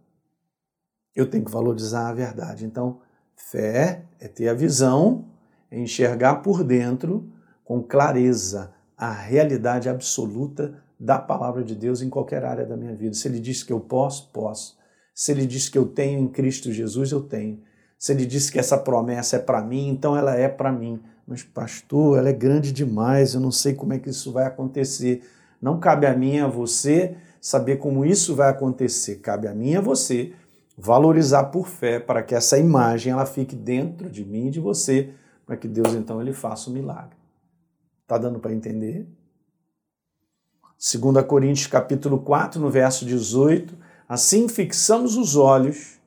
Eu 1.16 1.30
tenho 1.30 1.46
que 1.46 1.52
valorizar 1.52 2.10
a 2.10 2.14
verdade. 2.14 2.66
Então, 2.66 3.00
fé 3.38 4.04
é 4.20 4.28
ter 4.28 4.50
a 4.50 4.54
visão, 4.54 5.30
é 5.72 5.80
enxergar 5.80 6.42
por 6.42 6.62
dentro 6.62 7.32
com 7.64 7.82
clareza 7.82 8.76
a 8.98 9.12
realidade 9.12 9.88
absoluta 9.88 10.74
da 11.00 11.20
palavra 11.20 11.64
de 11.64 11.76
Deus 11.76 12.02
em 12.02 12.10
qualquer 12.10 12.44
área 12.44 12.66
da 12.66 12.76
minha 12.76 12.96
vida. 12.96 13.14
Se 13.14 13.28
ele 13.28 13.40
diz 13.40 13.62
que 13.62 13.72
eu 13.72 13.80
posso, 13.80 14.30
posso. 14.34 14.76
Se 15.14 15.32
ele 15.32 15.46
diz 15.46 15.70
que 15.70 15.78
eu 15.78 15.86
tenho 15.86 16.20
em 16.20 16.28
Cristo 16.28 16.72
Jesus, 16.72 17.12
eu 17.12 17.22
tenho. 17.22 17.60
Se 17.98 18.12
ele 18.12 18.26
disse 18.26 18.52
que 18.52 18.60
essa 18.60 18.78
promessa 18.78 19.36
é 19.36 19.40
para 19.40 19.62
mim, 19.62 19.88
então 19.90 20.18
ela 20.18 20.36
é 20.36 20.48
para 20.48 20.72
mim. 20.72 21.00
Mas, 21.28 21.44
pastor, 21.44 22.18
ela 22.18 22.30
é 22.30 22.34
grande 22.34 22.72
demais, 22.72 23.34
eu 23.34 23.42
não 23.42 23.52
sei 23.52 23.74
como 23.74 23.94
é 23.94 24.00
que 24.00 24.10
isso 24.10 24.32
vai 24.32 24.46
acontecer. 24.46 25.22
Não 25.62 25.80
cabe 25.80 26.06
a 26.06 26.16
mim, 26.16 26.40
a 26.40 26.48
você, 26.48 27.16
saber 27.42 27.78
como 27.78 28.06
isso 28.06 28.36
vai 28.36 28.50
acontecer. 28.50 29.18
Cabe 29.18 29.48
a 29.48 29.54
mim, 29.54 29.76
a 29.76 29.82
você, 29.82 30.34
valorizar 30.78 31.46
por 31.46 31.68
fé 31.68 32.00
para 32.00 32.22
que 32.22 32.36
essa 32.36 32.58
imagem 32.58 33.12
ela 33.12 33.26
fique 33.26 33.56
dentro 33.56 34.10
de 34.10 34.24
mim 34.24 34.48
e 34.48 34.52
de 34.52 34.60
você, 34.60 35.10
para 35.46 35.58
que 35.58 35.68
Deus 35.68 35.94
então 35.94 36.22
ele 36.22 36.34
faça 36.34 36.70
o 36.70 36.72
um 36.72 36.76
milagre. 36.76 37.17
Tá 38.08 38.18
dando 38.18 38.40
para 38.40 38.54
entender? 38.54 39.06
2 40.80 41.26
Coríntios 41.26 41.68
capítulo 41.68 42.20
4, 42.20 42.60
no 42.62 42.70
verso 42.70 43.06
18, 43.06 43.76
assim 44.08 44.48
fixamos 44.48 45.18
os 45.18 45.36
olhos 45.36 45.98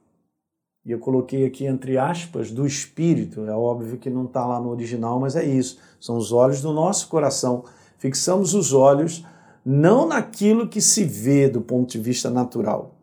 e 0.85 0.93
eu 0.93 0.99
coloquei 0.99 1.45
aqui 1.45 1.67
entre 1.67 1.99
aspas 1.99 2.51
do 2.51 2.67
espírito, 2.67 3.45
é 3.45 3.53
óbvio 3.53 3.99
que 3.99 4.09
não 4.09 4.25
está 4.25 4.47
lá 4.47 4.59
no 4.59 4.71
original, 4.71 5.21
mas 5.21 5.37
é 5.37 5.45
isso. 5.45 5.79
São 6.01 6.17
os 6.17 6.33
olhos 6.33 6.63
do 6.63 6.73
nosso 6.73 7.09
coração. 7.09 7.65
Fixamos 7.99 8.55
os 8.55 8.73
olhos 8.73 9.25
não 9.65 10.09
naquilo 10.09 10.69
que 10.69 10.81
se 10.81 11.05
vê 11.05 11.49
do 11.49 11.61
ponto 11.61 11.91
de 11.91 11.99
vista 11.99 12.31
natural, 12.31 12.95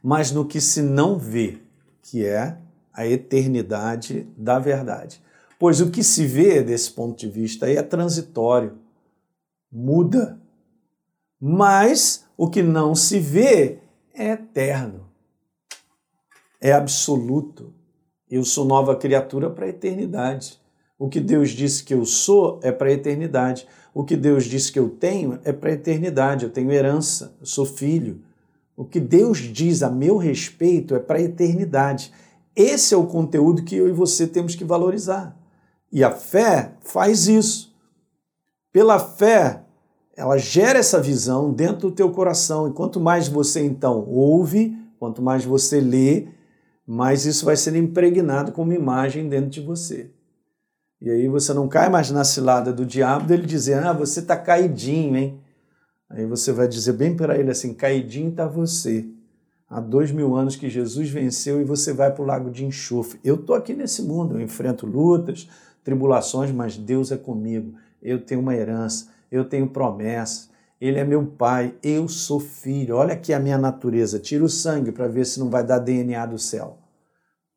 mas 0.00 0.30
no 0.30 0.44
que 0.44 0.60
se 0.60 0.82
não 0.82 1.18
vê, 1.18 1.58
que 2.00 2.24
é 2.24 2.56
a 2.92 3.04
eternidade 3.06 4.28
da 4.36 4.60
verdade. 4.60 5.20
Pois 5.64 5.80
o 5.80 5.90
que 5.90 6.04
se 6.04 6.26
vê 6.26 6.62
desse 6.62 6.90
ponto 6.90 7.18
de 7.18 7.26
vista 7.26 7.64
aí 7.64 7.78
é 7.78 7.82
transitório, 7.82 8.74
muda. 9.72 10.38
Mas 11.40 12.26
o 12.36 12.50
que 12.50 12.62
não 12.62 12.94
se 12.94 13.18
vê 13.18 13.78
é 14.12 14.32
eterno 14.32 15.06
é 16.60 16.70
absoluto. 16.70 17.72
Eu 18.30 18.44
sou 18.44 18.66
nova 18.66 18.94
criatura 18.94 19.48
para 19.48 19.64
a 19.64 19.70
eternidade. 19.70 20.60
O 20.98 21.08
que 21.08 21.18
Deus 21.18 21.48
disse 21.48 21.82
que 21.82 21.94
eu 21.94 22.04
sou 22.04 22.60
é 22.62 22.70
para 22.70 22.90
a 22.90 22.92
eternidade. 22.92 23.66
O 23.94 24.04
que 24.04 24.16
Deus 24.16 24.44
disse 24.44 24.70
que 24.70 24.78
eu 24.78 24.90
tenho 24.90 25.40
é 25.44 25.52
para 25.54 25.70
a 25.70 25.72
eternidade. 25.72 26.44
Eu 26.44 26.50
tenho 26.50 26.70
herança, 26.70 27.34
eu 27.40 27.46
sou 27.46 27.64
filho. 27.64 28.20
O 28.76 28.84
que 28.84 29.00
Deus 29.00 29.38
diz 29.38 29.82
a 29.82 29.88
meu 29.88 30.18
respeito 30.18 30.94
é 30.94 30.98
para 30.98 31.16
a 31.16 31.22
eternidade. 31.22 32.12
Esse 32.54 32.92
é 32.92 32.98
o 32.98 33.06
conteúdo 33.06 33.64
que 33.64 33.74
eu 33.74 33.88
e 33.88 33.92
você 33.92 34.26
temos 34.26 34.54
que 34.54 34.62
valorizar. 34.62 35.42
E 35.94 36.02
a 36.02 36.10
fé 36.10 36.72
faz 36.80 37.28
isso. 37.28 37.72
Pela 38.72 38.98
fé, 38.98 39.62
ela 40.16 40.36
gera 40.36 40.80
essa 40.80 41.00
visão 41.00 41.52
dentro 41.52 41.88
do 41.88 41.92
teu 41.92 42.10
coração. 42.10 42.68
E 42.68 42.72
quanto 42.72 42.98
mais 42.98 43.28
você 43.28 43.64
então 43.64 44.04
ouve, 44.04 44.76
quanto 44.98 45.22
mais 45.22 45.44
você 45.44 45.80
lê, 45.80 46.26
mas 46.84 47.26
isso 47.26 47.44
vai 47.44 47.56
ser 47.56 47.76
impregnado 47.76 48.50
como 48.50 48.72
imagem 48.72 49.28
dentro 49.28 49.50
de 49.50 49.60
você. 49.60 50.10
E 51.00 51.08
aí 51.08 51.28
você 51.28 51.54
não 51.54 51.68
cai 51.68 51.88
mais 51.88 52.10
na 52.10 52.24
cilada 52.24 52.72
do 52.72 52.84
diabo 52.84 53.28
dele 53.28 53.46
dizer, 53.46 53.74
ah, 53.84 53.92
você 53.92 54.18
está 54.18 54.36
caidinho, 54.36 55.16
hein? 55.16 55.40
Aí 56.10 56.26
você 56.26 56.50
vai 56.50 56.66
dizer 56.66 56.94
bem 56.94 57.16
para 57.16 57.38
ele 57.38 57.52
assim, 57.52 57.72
caidinho 57.72 58.30
está 58.30 58.48
você. 58.48 59.06
Há 59.74 59.80
dois 59.80 60.12
mil 60.12 60.36
anos 60.36 60.54
que 60.54 60.70
Jesus 60.70 61.10
venceu 61.10 61.60
e 61.60 61.64
você 61.64 61.92
vai 61.92 62.08
para 62.08 62.22
o 62.22 62.24
lago 62.24 62.48
de 62.48 62.64
enxofre. 62.64 63.18
Eu 63.24 63.34
estou 63.34 63.56
aqui 63.56 63.74
nesse 63.74 64.02
mundo, 64.02 64.36
eu 64.36 64.40
enfrento 64.40 64.86
lutas, 64.86 65.48
tribulações, 65.82 66.52
mas 66.52 66.76
Deus 66.76 67.10
é 67.10 67.16
comigo. 67.16 67.74
Eu 68.00 68.24
tenho 68.24 68.40
uma 68.40 68.54
herança, 68.54 69.08
eu 69.32 69.44
tenho 69.44 69.68
promessa. 69.68 70.48
Ele 70.80 71.00
é 71.00 71.02
meu 71.02 71.26
pai, 71.26 71.74
eu 71.82 72.06
sou 72.06 72.38
filho. 72.38 72.94
Olha 72.94 73.14
aqui 73.14 73.32
a 73.32 73.40
minha 73.40 73.58
natureza. 73.58 74.20
Tira 74.20 74.44
o 74.44 74.48
sangue 74.48 74.92
para 74.92 75.08
ver 75.08 75.26
se 75.26 75.40
não 75.40 75.50
vai 75.50 75.64
dar 75.64 75.80
DNA 75.80 76.24
do 76.26 76.38
céu. 76.38 76.78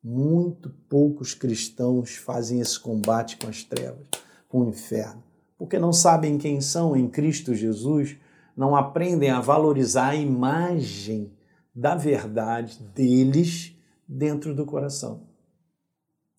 Muito 0.02 0.70
poucos 0.88 1.34
cristãos 1.34 2.16
fazem 2.16 2.58
esse 2.58 2.80
combate 2.80 3.36
com 3.36 3.46
as 3.46 3.62
trevas, 3.62 4.06
com 4.48 4.62
o 4.62 4.68
inferno, 4.68 5.22
porque 5.56 5.78
não 5.78 5.92
sabem 5.92 6.36
quem 6.36 6.60
são 6.60 6.96
em 6.96 7.06
Cristo 7.06 7.54
Jesus, 7.54 8.16
não 8.56 8.74
aprendem 8.74 9.30
a 9.30 9.40
valorizar 9.40 10.08
a 10.08 10.16
imagem 10.16 11.37
da 11.80 11.94
verdade 11.94 12.82
deles 12.94 13.76
dentro 14.06 14.54
do 14.54 14.66
coração. 14.66 15.28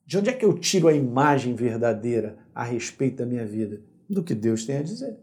De 0.06 0.18
onde 0.18 0.30
é 0.30 0.34
que 0.34 0.46
eu 0.46 0.58
tiro 0.58 0.88
a 0.88 0.94
imagem 0.94 1.54
verdadeira 1.56 2.38
a 2.54 2.64
respeito 2.64 3.18
da 3.18 3.26
minha 3.26 3.46
vida? 3.46 3.82
Do 4.10 4.24
que 4.24 4.34
Deus 4.34 4.66
tem 4.66 4.78
a 4.78 4.84
dizer 4.84 5.18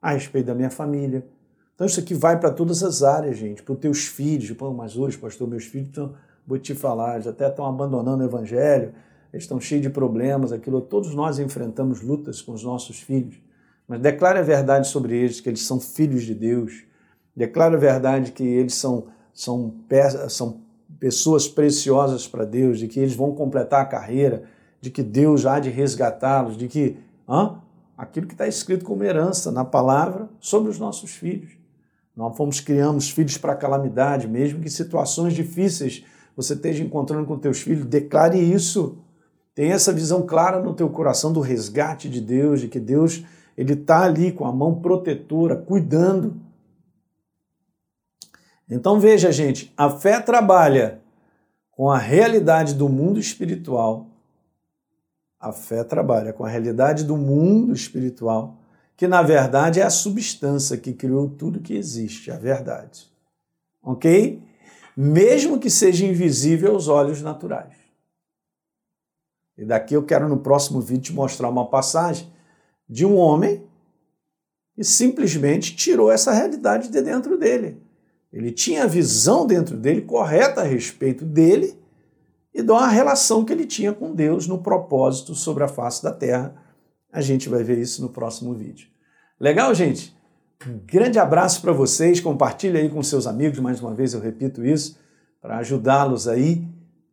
a 0.00 0.12
respeito 0.12 0.46
da 0.46 0.54
minha 0.54 0.70
família, 0.70 1.26
Então 1.74 1.86
isso 1.86 2.00
aqui 2.00 2.12
vai 2.12 2.38
para 2.40 2.50
todas 2.50 2.82
as 2.82 3.04
áreas, 3.04 3.36
gente, 3.36 3.62
para 3.62 3.72
os 3.72 3.78
teus 3.78 4.06
filhos. 4.06 4.50
Pô, 4.52 4.72
mas 4.72 4.96
hoje, 4.96 5.16
pastor, 5.16 5.46
meus 5.46 5.64
filhos 5.64 5.88
estão, 5.88 6.14
vou 6.44 6.58
te 6.58 6.74
falar, 6.74 7.20
já 7.20 7.30
até 7.30 7.48
estão 7.48 7.64
abandonando 7.66 8.22
o 8.24 8.26
evangelho, 8.26 8.92
eles 9.32 9.44
estão 9.44 9.60
cheios 9.60 9.82
de 9.82 9.90
problemas, 9.90 10.50
aquilo. 10.50 10.80
Todos 10.80 11.14
nós 11.14 11.38
enfrentamos 11.38 12.00
lutas 12.00 12.42
com 12.42 12.52
os 12.52 12.64
nossos 12.64 13.00
filhos. 13.00 13.40
Mas 13.86 14.00
declare 14.00 14.40
a 14.40 14.42
verdade 14.42 14.88
sobre 14.88 15.16
eles, 15.16 15.40
que 15.40 15.48
eles 15.48 15.62
são 15.62 15.78
filhos 15.78 16.24
de 16.24 16.34
Deus. 16.34 16.84
Declare 17.36 17.76
a 17.76 17.78
verdade 17.78 18.32
que 18.32 18.42
eles 18.42 18.74
são, 18.74 19.06
são, 19.38 19.72
são 20.28 20.62
pessoas 20.98 21.46
preciosas 21.46 22.26
para 22.26 22.44
Deus, 22.44 22.80
de 22.80 22.88
que 22.88 22.98
eles 22.98 23.14
vão 23.14 23.32
completar 23.32 23.82
a 23.82 23.86
carreira, 23.86 24.42
de 24.80 24.90
que 24.90 25.00
Deus 25.00 25.46
há 25.46 25.60
de 25.60 25.70
resgatá-los, 25.70 26.56
de 26.56 26.66
que 26.66 26.96
hã? 27.28 27.60
aquilo 27.96 28.26
que 28.26 28.34
está 28.34 28.48
escrito 28.48 28.84
como 28.84 29.04
herança 29.04 29.52
na 29.52 29.64
palavra 29.64 30.28
sobre 30.40 30.68
os 30.68 30.78
nossos 30.80 31.12
filhos. 31.12 31.52
Nós 32.16 32.36
fomos 32.36 32.58
criamos 32.58 33.10
filhos 33.10 33.38
para 33.38 33.54
calamidade, 33.54 34.26
mesmo 34.26 34.60
que 34.60 34.68
situações 34.68 35.34
difíceis 35.34 36.04
você 36.36 36.54
esteja 36.54 36.82
encontrando 36.82 37.24
com 37.24 37.38
teus 37.38 37.60
filhos, 37.60 37.84
declare 37.84 38.40
isso. 38.40 38.98
Tenha 39.54 39.74
essa 39.74 39.92
visão 39.92 40.22
clara 40.22 40.60
no 40.60 40.74
teu 40.74 40.88
coração 40.88 41.32
do 41.32 41.40
resgate 41.40 42.08
de 42.08 42.20
Deus, 42.20 42.60
de 42.60 42.66
que 42.66 42.80
Deus 42.80 43.22
ele 43.56 43.74
está 43.74 44.02
ali 44.02 44.32
com 44.32 44.44
a 44.44 44.52
mão 44.52 44.80
protetora, 44.80 45.54
cuidando 45.54 46.40
então 48.68 49.00
veja, 49.00 49.32
gente, 49.32 49.72
a 49.76 49.88
fé 49.88 50.20
trabalha 50.20 51.00
com 51.70 51.90
a 51.90 51.96
realidade 51.96 52.74
do 52.74 52.88
mundo 52.88 53.18
espiritual. 53.18 54.06
A 55.40 55.52
fé 55.52 55.84
trabalha 55.84 56.32
com 56.32 56.44
a 56.44 56.48
realidade 56.48 57.04
do 57.04 57.16
mundo 57.16 57.72
espiritual, 57.72 58.58
que 58.96 59.06
na 59.06 59.22
verdade 59.22 59.80
é 59.80 59.84
a 59.84 59.90
substância 59.90 60.76
que 60.76 60.92
criou 60.92 61.30
tudo 61.30 61.60
que 61.60 61.74
existe, 61.74 62.30
a 62.30 62.36
verdade. 62.36 63.10
Ok? 63.80 64.42
Mesmo 64.96 65.58
que 65.60 65.70
seja 65.70 66.04
invisível 66.04 66.72
aos 66.74 66.88
olhos 66.88 67.22
naturais. 67.22 67.74
E 69.56 69.64
daqui 69.64 69.94
eu 69.94 70.04
quero 70.04 70.28
no 70.28 70.38
próximo 70.38 70.80
vídeo 70.80 71.02
te 71.02 71.12
mostrar 71.12 71.48
uma 71.48 71.70
passagem 71.70 72.30
de 72.88 73.06
um 73.06 73.16
homem 73.16 73.64
que 74.74 74.82
simplesmente 74.82 75.74
tirou 75.74 76.10
essa 76.10 76.32
realidade 76.32 76.88
de 76.88 77.00
dentro 77.00 77.38
dele. 77.38 77.87
Ele 78.32 78.50
tinha 78.50 78.84
a 78.84 78.86
visão 78.86 79.46
dentro 79.46 79.76
dele 79.76 80.02
correta 80.02 80.60
a 80.60 80.64
respeito 80.64 81.24
dele 81.24 81.78
e 82.52 82.62
da 82.62 82.86
relação 82.86 83.44
que 83.44 83.52
ele 83.52 83.64
tinha 83.64 83.92
com 83.92 84.14
Deus 84.14 84.46
no 84.46 84.58
propósito 84.58 85.34
sobre 85.34 85.64
a 85.64 85.68
face 85.68 86.02
da 86.02 86.12
terra. 86.12 86.54
A 87.12 87.20
gente 87.20 87.48
vai 87.48 87.62
ver 87.62 87.78
isso 87.78 88.02
no 88.02 88.08
próximo 88.08 88.52
vídeo. 88.54 88.88
Legal, 89.40 89.74
gente? 89.74 90.16
Um 90.66 90.78
grande 90.84 91.18
abraço 91.18 91.62
para 91.62 91.72
vocês. 91.72 92.20
Compartilhe 92.20 92.76
aí 92.76 92.88
com 92.88 93.02
seus 93.02 93.26
amigos, 93.26 93.60
mais 93.60 93.80
uma 93.80 93.94
vez 93.94 94.12
eu 94.12 94.20
repito 94.20 94.64
isso, 94.64 94.98
para 95.40 95.58
ajudá-los 95.58 96.26
aí 96.26 96.66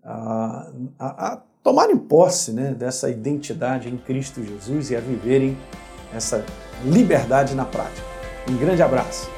a, 0.04 0.72
a, 1.00 1.34
a 1.34 1.44
tomarem 1.64 1.98
posse 1.98 2.52
né, 2.52 2.74
dessa 2.74 3.10
identidade 3.10 3.90
em 3.90 3.98
Cristo 3.98 4.44
Jesus 4.44 4.92
e 4.92 4.96
a 4.96 5.00
viverem 5.00 5.58
essa 6.14 6.46
liberdade 6.84 7.56
na 7.56 7.66
prática. 7.66 8.06
Um 8.50 8.58
grande 8.58 8.82
abraço. 8.82 9.35